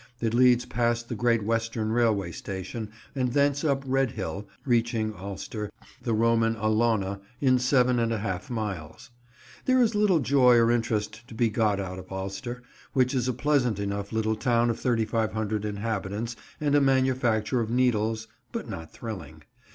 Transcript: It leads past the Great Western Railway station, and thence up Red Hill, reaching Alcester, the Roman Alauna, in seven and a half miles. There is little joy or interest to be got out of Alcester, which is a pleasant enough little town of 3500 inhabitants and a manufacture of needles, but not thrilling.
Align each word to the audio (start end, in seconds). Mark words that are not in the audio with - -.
It 0.19 0.33
leads 0.33 0.65
past 0.65 1.09
the 1.09 1.15
Great 1.15 1.43
Western 1.43 1.91
Railway 1.91 2.31
station, 2.31 2.89
and 3.13 3.33
thence 3.33 3.63
up 3.63 3.83
Red 3.85 4.09
Hill, 4.13 4.47
reaching 4.65 5.13
Alcester, 5.13 5.69
the 6.01 6.15
Roman 6.15 6.55
Alauna, 6.55 7.19
in 7.39 7.59
seven 7.59 7.99
and 7.99 8.11
a 8.11 8.17
half 8.17 8.49
miles. 8.49 9.11
There 9.65 9.79
is 9.79 9.93
little 9.93 10.17
joy 10.19 10.55
or 10.55 10.71
interest 10.71 11.27
to 11.27 11.35
be 11.35 11.49
got 11.51 11.79
out 11.79 11.99
of 11.99 12.11
Alcester, 12.11 12.63
which 12.93 13.13
is 13.13 13.27
a 13.27 13.33
pleasant 13.33 13.77
enough 13.77 14.11
little 14.11 14.35
town 14.35 14.71
of 14.71 14.79
3500 14.79 15.65
inhabitants 15.65 16.35
and 16.59 16.73
a 16.73 16.81
manufacture 16.81 17.59
of 17.61 17.69
needles, 17.69 18.27
but 18.51 18.67
not 18.67 18.91
thrilling. 18.91 19.43